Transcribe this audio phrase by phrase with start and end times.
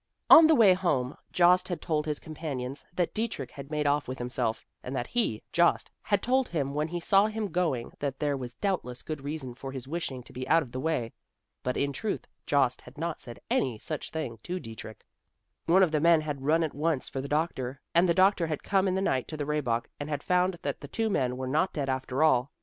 [0.31, 4.17] On the way home, Jost had told his companions that Dietrich had made off with
[4.17, 8.35] himself, and that he, Jost, had told him when he saw him going that there
[8.35, 11.13] was doubtless good reason for his wishing to be out of the way.
[11.61, 15.05] But in truth Jost had not said any such thing to Dietrich!
[15.67, 18.63] One of the men had run at once for the doctor, and the doctor had
[18.63, 21.45] come in the night to the Rehbock, and had found that the two men were
[21.47, 22.51] not dead after all.